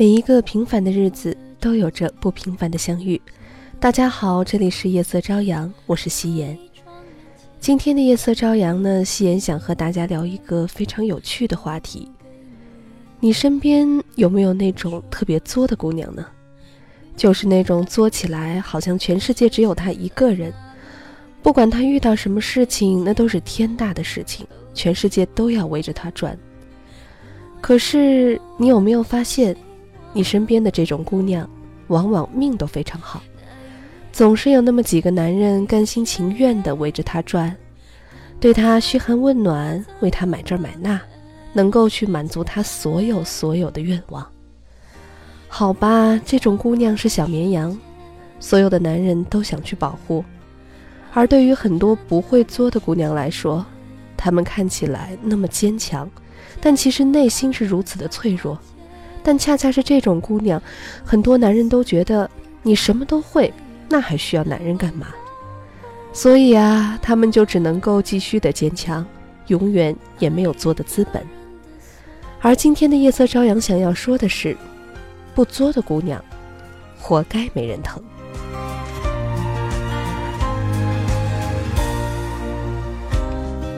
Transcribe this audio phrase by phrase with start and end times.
[0.00, 3.20] 每一个平凡的日子都有着不平凡的相遇。
[3.78, 6.58] 大家好，这里是夜色朝阳，我是夕颜。
[7.60, 12.10] 今天的夜色朝阳呢，夕颜想和大家聊一个非常有趣的话题。
[13.20, 16.24] 你身边有没有那种特别作的姑娘呢？
[17.14, 20.50] 就是那种作起来好像全世界只有她一个人，
[21.42, 26.34] 不管她遇到什么事情，那都是天大的事情，全世界都要围着她转。
[27.60, 29.54] 可是你有没有发现？
[30.12, 31.48] 你身边的这种姑娘，
[31.88, 33.22] 往往命都非常好，
[34.12, 37.56] 总是有那么几个男人甘心情愿地围着她转，
[38.40, 41.00] 对她嘘寒问暖，为她买这买那，
[41.52, 44.26] 能够去满足她所有所有的愿望。
[45.48, 47.76] 好吧，这种姑娘是小绵羊，
[48.38, 50.24] 所有的男人都想去保护，
[51.12, 53.64] 而对于很多不会作的姑娘来说，
[54.16, 56.08] 她们看起来那么坚强，
[56.60, 58.58] 但其实内心是如此的脆弱。
[59.22, 60.60] 但恰恰是这种姑娘，
[61.04, 62.28] 很多男人都觉得
[62.62, 63.52] 你什么都会，
[63.88, 65.08] 那还需要男人干嘛？
[66.12, 69.06] 所以啊，他们就只能够继续的坚强，
[69.46, 71.24] 永远也没有作的资本。
[72.40, 74.56] 而今天的夜色朝阳想要说的是，
[75.34, 76.24] 不作的姑娘，
[76.98, 78.02] 活该没人疼。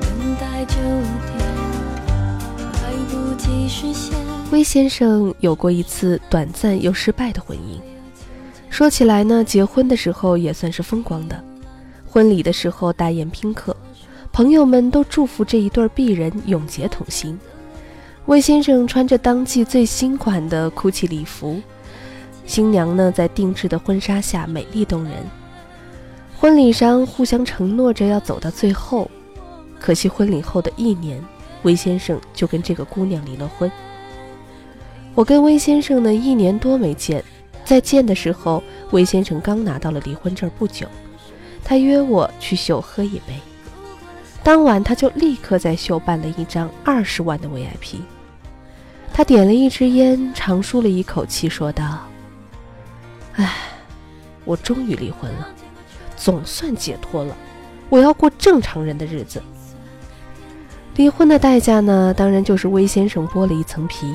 [0.01, 0.77] 等待秋
[1.27, 1.39] 天，
[2.73, 4.42] 来不及实现。
[4.53, 7.81] 威先生有过一次短暂又失败的婚姻。
[8.69, 11.43] 说起来呢，结婚的时候也算是风光的。
[12.07, 13.75] 婚礼的时候大宴宾客，
[14.31, 17.39] 朋友们都祝福这一对儿璧人永结同心。
[18.27, 21.59] 魏先生穿着当季最新款的 GUCCI 礼服，
[22.45, 25.13] 新娘呢在定制的婚纱下美丽动人。
[26.39, 29.11] 婚礼上互相承诺着要走到最后，
[29.81, 31.25] 可惜婚礼后的一年，
[31.63, 33.73] 魏先生就跟这个姑娘离了婚。
[35.15, 37.23] 我跟魏先生呢一年多没见，
[37.65, 38.63] 在见的时候，
[38.93, 40.87] 魏先生刚拿到了离婚证不久，
[41.63, 43.35] 他约我去秀喝一杯。
[44.43, 47.99] 当晚他就立刻在秀办了一张二十万的 VIP。
[49.13, 52.01] 他点了一支烟，长舒了一口气，说道
[53.37, 53.55] ：“唉，
[54.47, 55.47] 我终于离婚了，
[56.17, 57.37] 总算解脱了，
[57.91, 59.43] 我要过正常人的日子。
[60.97, 64.15] 离婚的代价呢，当然就是魏先生剥了一层皮。”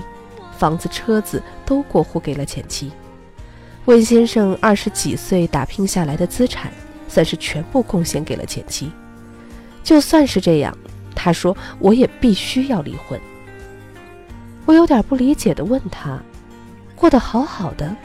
[0.58, 2.92] 房子、车子都过户给了前妻，
[3.86, 6.72] 魏先生二十几岁打拼下来的资产，
[7.08, 8.92] 算是全部贡献给了前妻。
[9.84, 10.76] 就算是这样，
[11.16, 13.20] 他说我也必须要离婚。
[14.66, 16.20] 我有点不理解的问他
[16.96, 17.96] ：“过得好好的，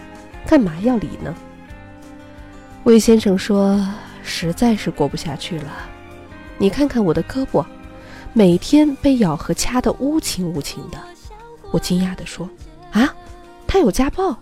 [0.47, 1.35] 干嘛要离呢？”
[2.85, 3.85] 魏先生说
[4.23, 5.73] ：“实在是过不下去了。
[6.59, 7.65] 你看看我的胳膊，
[8.33, 10.99] 每天被咬和掐得乌青乌青的。”
[11.73, 12.49] 我惊讶地说
[12.93, 13.13] ：“啊，
[13.67, 14.37] 他有家暴？”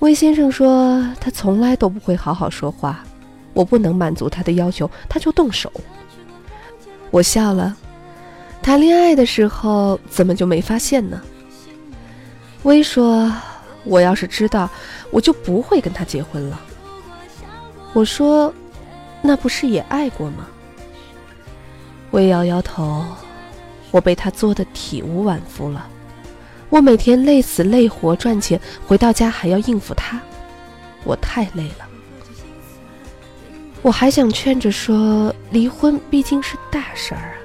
[0.00, 3.02] 魏先生说：“他从来都不会好好说话，
[3.54, 5.72] 我不能满足他的要求，他就动手。”
[7.10, 7.76] 我笑了。
[8.60, 11.20] 谈恋爱的时候怎么就没发现呢？
[12.64, 13.32] 魏说
[13.84, 14.68] ：“我要是知道，
[15.10, 16.60] 我就不会跟他结婚了。”
[17.94, 18.52] 我说
[19.22, 20.46] ：“那不是也爱过吗？”
[22.12, 23.04] 魏摇摇头
[23.90, 25.88] ：“我被他作得体无完肤了。”
[26.74, 30.20] 我每天累死累活赚钱，回到家还要应付他，
[31.04, 31.86] 我太累了。
[33.80, 37.38] 我还想劝着说，离婚毕竟是大事儿啊。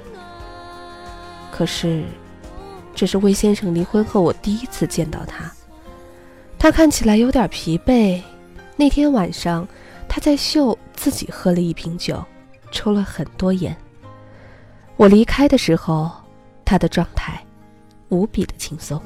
[1.52, 2.02] 可是，
[2.92, 5.48] 这是魏先生离婚后我第一次见到他，
[6.58, 8.20] 他看起来有点疲惫。
[8.74, 9.64] 那天晚上，
[10.08, 12.20] 他在秀自己喝了一瓶酒，
[12.72, 13.76] 抽了很多烟。
[14.96, 16.10] 我离开的时候，
[16.64, 17.40] 他的状态。
[18.12, 19.00] 无比的轻松。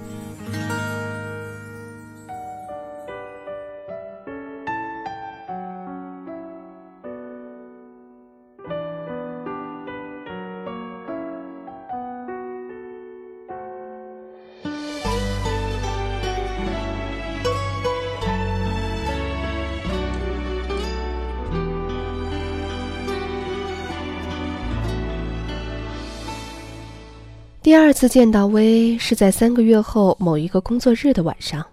[27.64, 31.64] 第二次见到薇是在三个月后某一个工作日的晚上，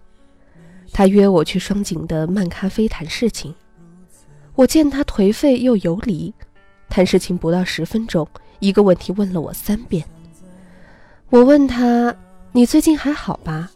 [0.90, 3.54] 他约我去双井的漫咖啡谈事情。
[4.54, 6.32] 我见他颓废又游离，
[6.88, 8.26] 谈事情不到十分钟，
[8.58, 10.02] 一个问题问了我三遍。
[11.28, 12.16] 我问他
[12.52, 13.70] ：“你最近还好吧？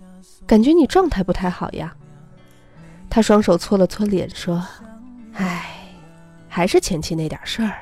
[0.46, 1.94] 感觉你状态不太好呀。”
[3.10, 4.66] 他双手搓了搓脸说
[5.36, 5.86] ：“唉，
[6.48, 7.76] 还是前妻那点事儿。”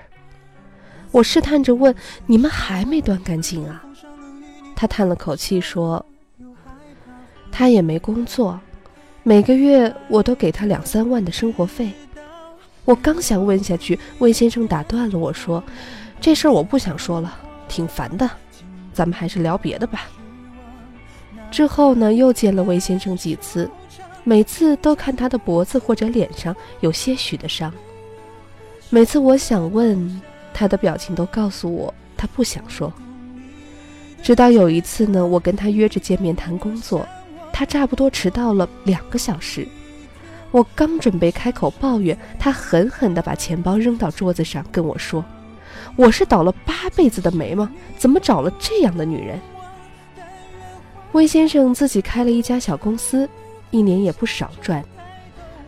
[1.13, 1.95] 我试探着问
[2.27, 3.81] ：“你们还没断干净啊？”
[4.77, 6.05] 他叹了口气说
[7.51, 8.59] ：“他也没工作，
[9.23, 11.91] 每个月我都给他两三万的生活费。
[12.85, 15.63] 我刚想问下去，魏先生打断了我说
[16.21, 17.35] ：“这事儿我不想说了，
[17.69, 18.29] 挺烦的，
[18.93, 20.09] 咱们还是聊别的吧。”
[21.51, 23.71] 之后呢，又见了魏先生几次，
[24.25, 27.73] 每次都看他的脖子或者脸上有些许的伤。
[28.91, 30.21] 每次我想问，
[30.53, 32.93] 他的表情都告诉我他不想说。
[34.25, 37.07] 直到有一次呢，我跟他约着见面谈工作，
[37.53, 39.69] 他差不多迟到了两个小时。
[40.51, 45.23] 我刚准备开口抱怨，他狠狠地把钱包扔到桌子上，跟我说
[45.95, 47.71] ：“我是倒了八辈子的霉吗？
[47.99, 49.39] 怎么找了这样的女人？”
[51.13, 53.29] 魏先生自己开了一家小公司，
[53.71, 54.83] 一年也不少赚，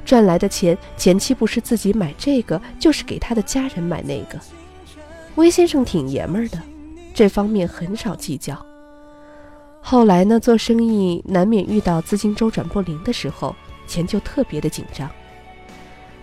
[0.02, 4.40] 赚来的钱前期不是自己买这个，就是给他的家人买那个。
[5.34, 6.58] 魏先生挺爷们儿的，
[7.16, 8.54] 这方面很少计较。
[9.80, 15.08] 后来呢，做生意难免遇到资金周转不灵的时候，钱就特别的紧张。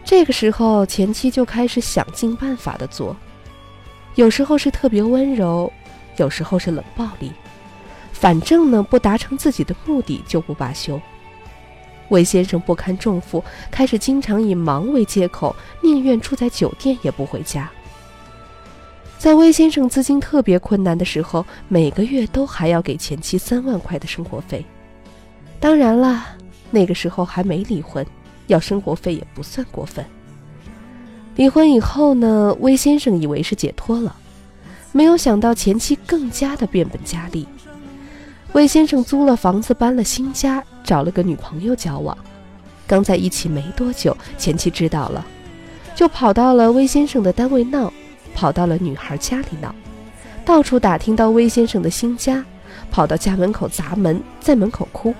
[0.05, 3.17] 这个时候，前妻就开始想尽办法的做，
[4.13, 5.73] 有时候是特别温柔，
[6.17, 7.31] 有时候是冷暴力。
[8.11, 11.01] 反正呢，不达成自己的目的就不罢休。
[12.09, 17.67] 魏先生不堪重负，开始经常以忙为借口，宁愿住在酒店也不回家。
[19.23, 24.65] 在魏先生资金特别困难的时候，每个月都还要给前妻三万块的生活费。
[25.61, 26.35] 当然啦，
[26.71, 28.05] 那个时候还没离婚，
[28.47, 30.05] 要生活费也不算过分。
[31.37, 34.13] 离婚以后呢，魏先生以为是解脱了，
[34.91, 37.47] 没有想到前妻更加的变本加厉。
[38.51, 42.17] 魏先生租了房子，搬了新家，找了个女朋友交往。
[42.85, 45.25] 刚在一起没多久，前妻知道了，
[45.95, 47.89] 就跑到了魏先生的单位闹，
[48.33, 49.73] 跑到了女孩家里闹，
[50.45, 52.43] 到处打听到魏先生的新家，
[52.91, 55.13] 跑到家门口砸门，在门口哭。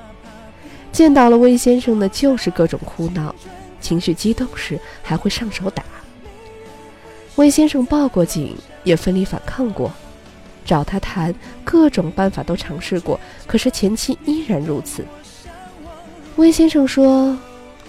[0.92, 3.33] 见到了魏先生的，就是各种哭闹，
[3.81, 5.83] 情绪激动时还会上手打。
[7.36, 9.92] 魏先生报过警，也奋力反抗过。
[10.66, 11.33] 找他谈，
[11.63, 15.04] 各种办法都尝试过，可是前妻依然如此。
[16.36, 17.38] 魏先生说：“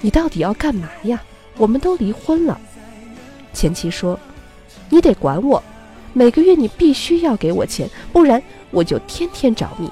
[0.01, 1.23] 你到底要干嘛呀？
[1.57, 2.59] 我们都离婚了。”
[3.55, 4.19] 前妻说
[4.91, 5.63] ：“你得管我，
[6.13, 9.91] 每个月你必须要给我钱，不然我就天天找你。”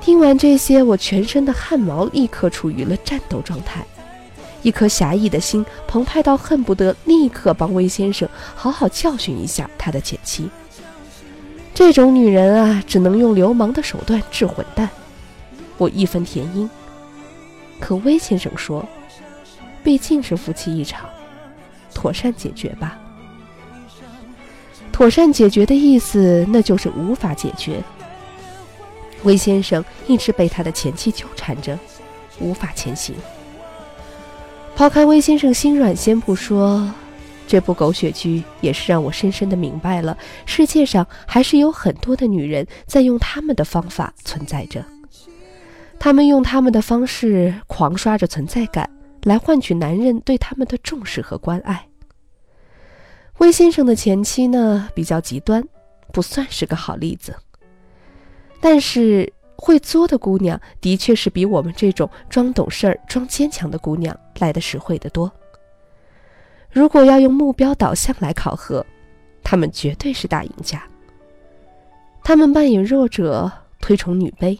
[0.00, 3.84] 听完这些，我全身的汗毛立刻处于了战斗状态，
[4.62, 10.48] 一颗侠义的心澎湃到恨不得立刻帮魏先生好好教训一下他的前妻。
[11.74, 14.88] 这种女人啊，只能用流氓的手段治混蛋。
[15.76, 16.70] 我义愤填膺。
[17.80, 18.86] 可魏先生说
[19.82, 21.08] ：“毕竟是夫妻一场，
[21.92, 22.98] 妥善解决吧。”
[24.96, 27.84] 妥善解决的意思，那就是无法解决。
[29.24, 31.78] 魏先生一直被他的前妻纠缠着，
[32.40, 33.14] 无法前行。
[34.74, 36.90] 抛开魏先生心软先不说。
[37.46, 44.82] 这部狗血剧也是让我深深的明白了，世界上还是有很多的女人在用他们的方法存在着。
[45.98, 48.88] 他们用他们的方式狂刷着存在感，
[49.24, 51.86] 来换取男人对他们的重视和关爱。
[53.38, 55.62] 魏先生的前妻呢，比较极端，
[56.12, 57.34] 不算是个好例子。
[58.60, 65.30] 但是会作的姑娘，的确是比我们这种装懂事儿、装坚强的姑娘来的实惠得多。
[66.70, 68.84] 如果要用目标导向来考核，
[69.42, 70.82] 他们绝对是大赢家。
[72.24, 74.58] 他们扮演弱者，推崇女卑，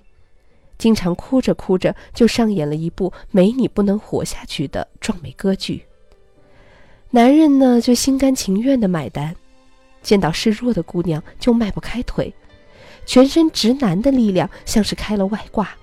[0.78, 5.84] 经常哭着哭着就上演了一部“没你不能活下去”的壮美歌剧。
[7.16, 9.34] 男人呢，就心甘情愿的买单，
[10.02, 12.30] 见到示弱的姑娘就迈不开腿，
[13.06, 15.74] 全身直男的力量像是开了外挂，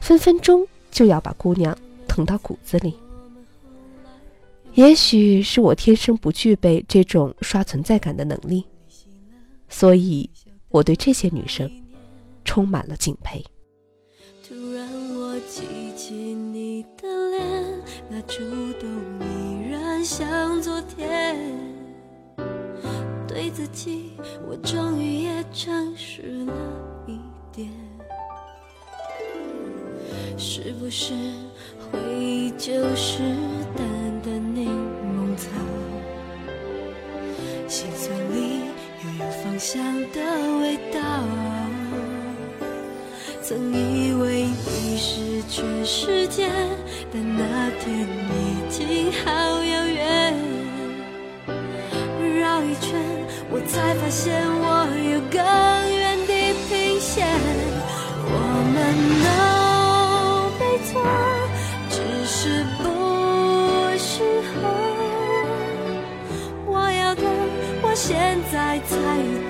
[0.00, 1.78] 分分钟就要把姑娘
[2.08, 2.92] 疼到骨子里。
[4.74, 8.66] 也许是我天生不具备这种刷存在感的能力，
[9.68, 10.28] 所以
[10.70, 11.70] 我对这些女生
[12.44, 13.40] 充满了敬佩。
[14.42, 15.62] 突然我记
[15.96, 18.40] 起你的脸，那触
[18.80, 19.39] 动依
[20.04, 21.36] 像昨天。
[23.26, 24.12] 对自己，
[24.48, 26.52] 我终于也诚实了
[27.06, 27.18] 一
[27.52, 27.70] 点。
[30.36, 31.14] 是不是
[31.78, 33.18] 回忆就是
[33.76, 33.86] 淡
[34.22, 34.68] 淡柠
[35.04, 35.48] 檬草？
[37.68, 38.62] 心酸里
[39.04, 40.20] 又有芳香的
[40.60, 41.00] 味道。
[43.42, 45.19] 曾以为你是
[45.50, 46.48] 全世界
[47.12, 49.28] 的那天已经好
[49.64, 50.32] 遥远
[52.38, 52.94] 绕一圈
[53.50, 55.42] 我才发现我有更
[55.92, 57.26] 远地平线
[58.26, 58.38] 我
[58.70, 58.78] 们
[59.26, 59.28] 都
[60.60, 60.88] 没错
[61.90, 62.84] 只是不
[63.98, 64.54] 适合
[66.64, 67.22] 我要的
[67.82, 68.94] 我现在才
[69.48, 69.49] 懂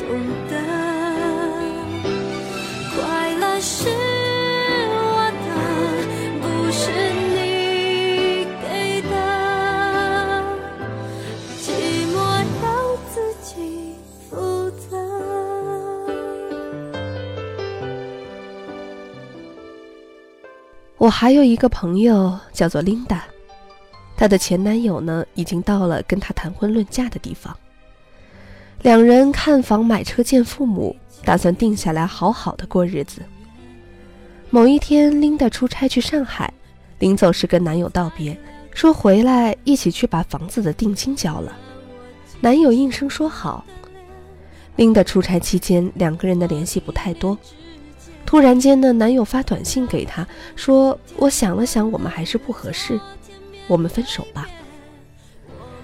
[21.01, 23.25] 我还有一个朋友叫做琳达，
[24.19, 27.57] 她的前男友呢，已经到了跟她谈婚论嫁的地方。
[28.83, 33.23] 两人看房买车见父母，打算定下来好好的过日子。
[34.51, 36.53] 某一天，琳达出差去上海，
[36.99, 38.39] 临走时跟男友道别，
[38.75, 41.57] 说回来一起去把房子的定金交了。
[42.41, 43.65] 男友应声说好。
[44.77, 47.39] 琳达出差期间，两个人的联系不太多。
[48.31, 53.01] 突然间呢，男友发短信给她，说：“我想了想，我们还是不合适，
[53.67, 54.49] 我们分手吧。”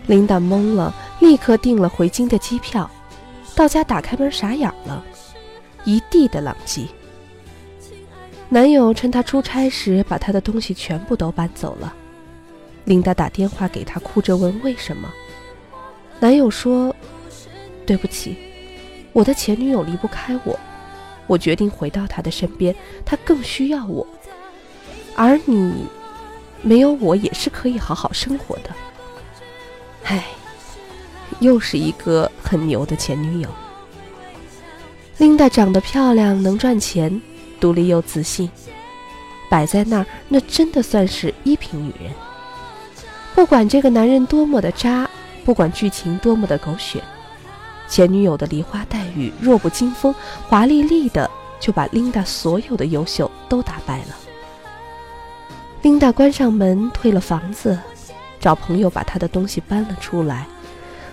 [0.07, 2.89] 琳达懵了，立刻订了回京的机票。
[3.57, 5.05] 到家打开门，傻眼了，
[5.85, 6.87] 一地的狼藉。
[8.49, 11.93] 男友趁她出差时，把她的东西全部都搬走了。
[12.85, 15.13] 琳达打电话给他，哭着问为什么。
[16.21, 16.95] 男友说
[17.85, 18.37] ：“对不起，
[19.13, 20.57] 我的前女友离不开我，
[21.27, 24.07] 我决定回到他的身边，他更需要我。
[25.15, 25.87] 而你，
[26.63, 28.71] 没有我也是可以好好生活的。”
[30.05, 30.25] 唉，
[31.41, 33.49] 又是一个很牛的前女友。
[35.19, 37.21] 琳达长得漂亮，能赚钱，
[37.59, 38.49] 独立又自信，
[39.49, 42.13] 摆在那儿，那真的算是一品女人。
[43.35, 45.09] 不管这个男人多么的渣，
[45.45, 47.03] 不管剧情多么的狗血，
[47.89, 50.15] 前女友的梨花带雨、弱不禁风、
[50.49, 54.17] 华丽丽的，就把琳达所有的优秀都打败了。
[55.83, 57.79] 琳达关上门，退了房子。
[58.39, 60.47] 找朋友把她的东西搬了出来，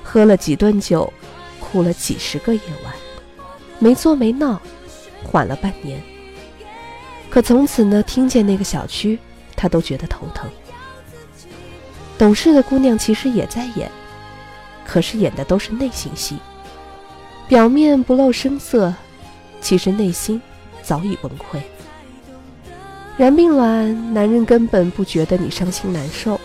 [0.04, 1.12] 喝了几顿酒，
[1.60, 2.94] 哭了几十个夜晚，
[3.80, 4.62] 没作没闹，
[5.24, 6.00] 缓了半年。
[7.30, 9.18] 可从此呢，听见那个小区，
[9.56, 10.48] 他都觉得头疼。
[12.18, 13.90] 懂事的姑娘其实也在演，
[14.86, 16.38] 可是演的都是内心戏，
[17.48, 18.94] 表面不露声色，
[19.62, 20.42] 其实内心
[20.82, 21.62] 早已崩溃。
[23.18, 26.40] 然并卵，男人根本不觉得你伤心难受。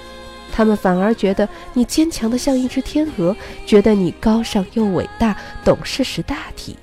[0.53, 6.77] 他们反而觉得你坚强的像一只天鹅，觉得你高尚又伟大，懂事识大体。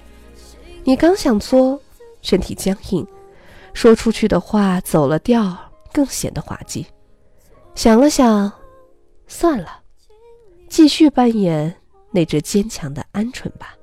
[0.86, 1.80] 你刚想作，
[2.22, 3.06] 身体僵硬，
[3.74, 5.56] 说出去的话走了调，
[5.92, 6.86] 更显得滑稽。
[7.76, 8.52] 想了想，
[9.28, 9.82] 算了，
[10.70, 11.76] 继续扮演
[12.12, 13.76] 那只坚强的鹌鹑吧。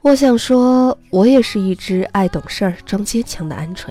[0.00, 3.88] 我想说，我也是一只爱懂事儿、装坚强的鹌鹑。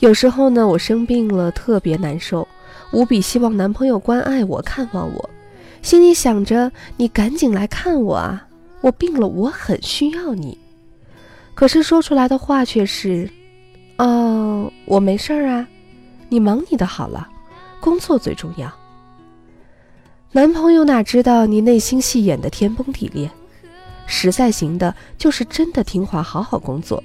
[0.00, 2.46] 有时候呢，我生病了，特别难受，
[2.92, 5.30] 无比希望男朋友关爱我、看望我，
[5.80, 8.46] 心里想着你赶紧来看我啊！
[8.80, 10.58] 我病了，我很需要你。
[11.54, 13.28] 可是说出来的话却是：
[13.96, 15.66] 哦，我没事儿啊，
[16.28, 17.28] 你忙你的好了。
[17.80, 18.72] 工作最重要。
[20.32, 23.30] 男朋友哪知道你内心戏演的天崩地裂？
[24.14, 27.02] 实在行的，就是真的听话，好好工作。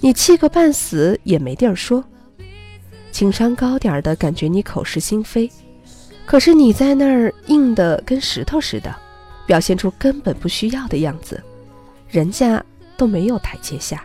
[0.00, 2.04] 你气个半死也没地儿说。
[3.12, 5.48] 情商高点儿的感觉你口是心非，
[6.26, 8.92] 可是你在那儿硬的跟石头似的，
[9.46, 11.40] 表现出根本不需要的样子，
[12.10, 12.62] 人家
[12.96, 14.04] 都没有台阶下。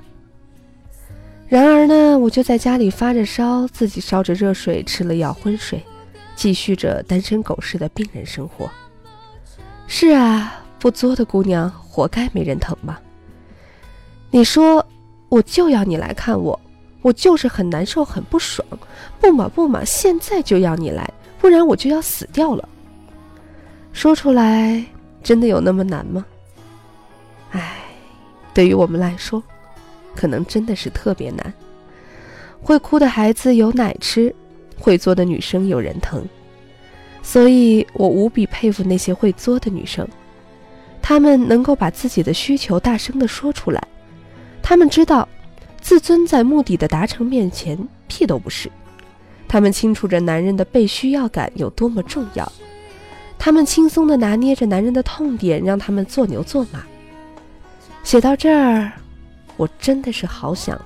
[1.47, 5.83] 然而呢，我就在家里发着烧，自己烧着热水，吃了药昏睡，
[6.35, 8.69] 继续着单身狗似的病人生活。
[9.87, 12.99] 是啊，不作的姑娘活该没人疼吧？
[14.31, 14.83] 你说，
[15.29, 16.59] 我就要你来看我，
[17.03, 18.67] 我就是很难受，很不爽。
[19.19, 21.07] 不嘛不嘛，现在就要你来，
[21.37, 22.67] 不然我就要死掉了。
[23.93, 24.83] 说出来
[25.21, 26.25] 真的有那么难吗？
[27.51, 27.77] 唉，
[28.51, 29.43] 对于我们来说，
[30.15, 31.53] 可能真的是特别难。
[32.59, 34.33] 会哭的孩子有奶吃，
[34.79, 36.27] 会作的女生有人疼，
[37.21, 40.07] 所以我无比佩服那些会作的女生，
[41.01, 43.81] 他们能够把自己的需求大声地说出来，
[44.61, 45.27] 他们知道，
[45.81, 47.77] 自尊在目的的达成面前
[48.07, 48.71] 屁都不是，
[49.47, 52.49] 他们清楚着男人的被需要感有多么重要，
[53.37, 56.83] 他们轻松地拿捏着男人的痛点，让他们做牛做马。
[58.03, 58.91] 写到这儿，
[59.57, 60.79] 我真的是好想。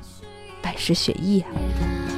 [0.61, 2.14] 拜师学艺啊！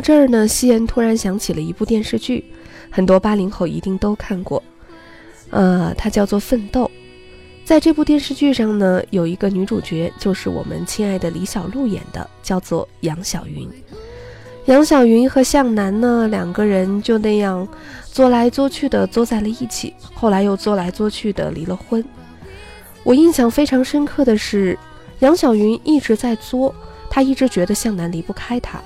[0.00, 2.42] 到这儿呢，夕颜突然想起了一部电视剧，
[2.90, 4.62] 很多八零后一定都看过，
[5.50, 6.84] 呃，它叫做《奋斗》。
[7.66, 13.68] 在这部电视剧上呢，有一个女主角，就是我们亲爱的李小璐演的，叫做杨晓云。
[14.64, 17.68] 杨晓云和向南呢，两个人就那样
[18.06, 22.02] 作来作去的作在了一起，后来又作来作去的离了婚。
[23.02, 24.78] 我印象非常深刻的是，
[25.18, 26.74] 杨晓云一直在作，
[27.10, 28.80] 她一直觉得向南离不开她。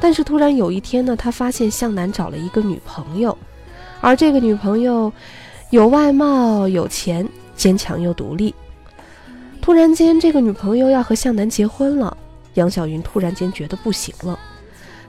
[0.00, 3.36] 但是突然有一天呢，他发现向南找了一个女朋友，
[4.00, 5.12] 而这个女朋友
[5.70, 7.26] 有外貌、有钱、
[7.56, 8.54] 坚强又独立。
[9.62, 12.14] 突然间，这个女朋友要和向南结婚了，
[12.54, 14.38] 杨晓云突然间觉得不行了，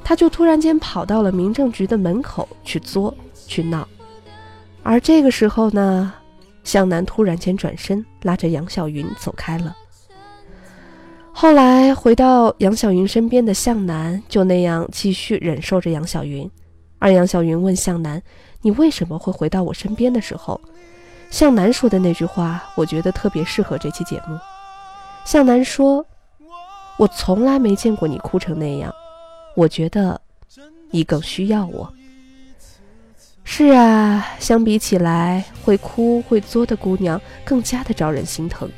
[0.01, 3.13] 他就突然间跑到了民政局的门口去作
[3.47, 3.85] 去闹。
[4.81, 6.13] 而这个时候呢，
[6.63, 9.75] 向南突然间转身拉着杨晓云走开了。
[11.37, 16.49] 后来回到杨晓云身边的向南就那样继续忍受着杨晓云，
[16.97, 18.23] 而杨晓云问向南
[18.63, 20.59] ：“你为什么会回到我身边的时候？”
[21.29, 24.39] 向南说的那句话，我觉得特别适合这期节目。
[25.25, 26.05] 向南说
[26.97, 28.89] ：“我从来没见过你哭成那样，
[29.57, 30.19] 我觉得
[30.89, 31.91] 你更需要我。”
[33.43, 38.71] 是啊，相比起来，会哭会作的姑娘更加的招人心疼。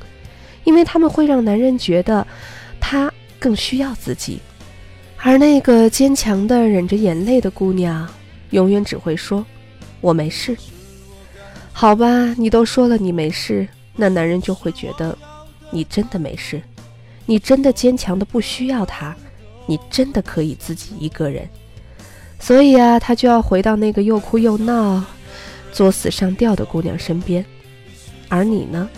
[0.67, 2.27] 因为他们会让男人觉得，
[2.77, 4.41] 他更需要自己，
[5.15, 8.05] 而那个坚强的忍着眼泪的姑娘，
[8.49, 9.45] 永远只会说
[10.01, 10.57] ：“我没事。”
[11.71, 15.17] 好吧，你都说了你没事，那男人就会觉得，
[15.71, 16.61] 你真的没事，
[17.25, 19.15] 你真的坚强的不需要他，
[19.67, 21.47] 你真的可以自己一个人。
[22.41, 25.01] 所以啊，他就要回到那个又哭又闹、
[25.71, 27.45] 作死上吊的姑娘身边，
[28.27, 28.89] 而你呢？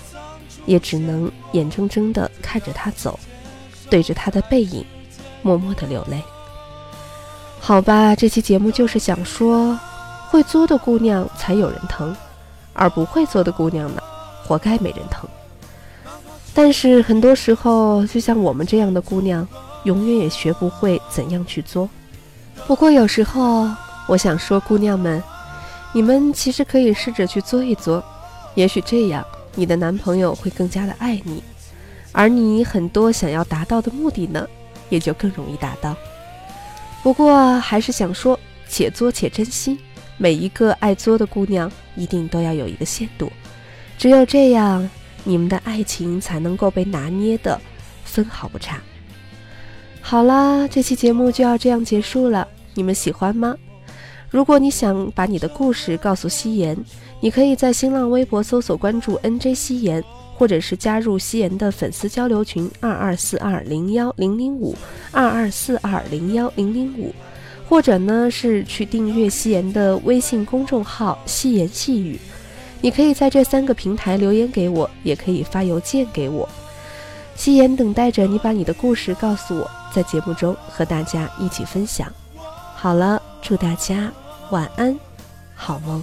[0.69, 3.19] 也只能眼睁睁地看着他走，
[3.89, 4.85] 对着他的背影，
[5.41, 6.21] 默默地流泪。
[7.59, 9.77] 好吧，这期节目就是想说，
[10.29, 12.15] 会作的姑娘才有人疼，
[12.73, 14.03] 而不会作的姑娘呢，
[14.45, 15.27] 活该没人疼。
[16.53, 19.47] 但是很多时候，就像我们这样的姑娘，
[19.85, 21.89] 永远也学不会怎样去作。
[22.67, 23.67] 不过有时候，
[24.07, 25.23] 我想说，姑娘们，
[25.93, 28.03] 你们其实可以试着去作一作，
[28.53, 29.25] 也许这样。
[29.59, 31.43] 你的男朋友会更加的爱你，
[32.13, 34.47] 而你很多想要达到的目的呢，
[34.87, 35.93] 也就更容易达到。
[37.03, 39.77] 不过还是想说，且作且珍惜。
[40.17, 43.29] 每一个爱作的姑娘，一定都要有一个限度，
[43.97, 44.89] 只有这样，
[45.25, 47.59] 你们的爱情才能够被拿捏的
[48.05, 48.81] 分毫不差。
[49.99, 53.53] 好啦，这期节目就要这样结束了，你们喜欢吗？
[54.29, 56.77] 如果你想把你的故事告诉夕颜。
[57.21, 60.03] 你可以在新浪微博搜索关注 NJ 夕颜，
[60.35, 64.73] 或者是加入夕颜的粉丝交流群二二四二零幺零零五
[65.11, 67.13] 二二四二零幺零零五，
[67.67, 72.17] 或者呢是去订阅夕颜的微信公众号夕颜细语。
[72.79, 76.47] 你可以在这三个平台留言给我，也可以发邮件给我。
[77.35, 82.09] 夕颜等待着你把你的故事告诉我，在节目中和大家一起分享。
[82.75, 84.09] 好了，祝大家
[84.51, 84.97] 晚安，
[85.53, 86.01] 好梦。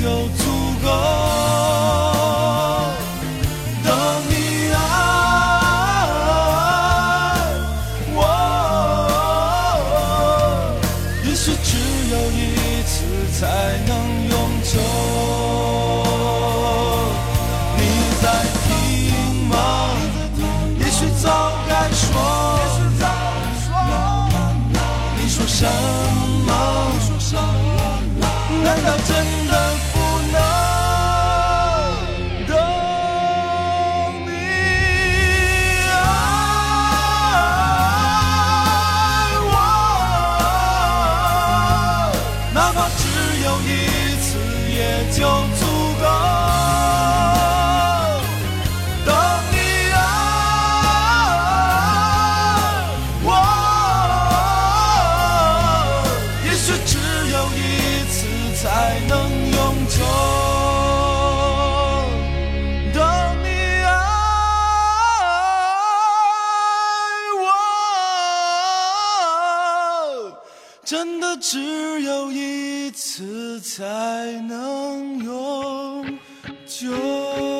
[0.00, 0.44] 就足
[0.82, 1.31] 够。
[70.92, 73.82] 真的只有一次才
[74.46, 76.18] 能永
[76.66, 77.51] 久。